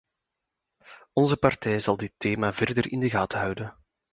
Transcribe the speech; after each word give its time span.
Onze 1.13 1.37
partij 1.37 1.79
zal 1.79 1.97
dit 1.97 2.13
thema 2.17 2.53
verder 2.53 2.91
in 2.91 2.99
de 2.99 3.09
gaten 3.09 3.39
houden. 3.39 3.75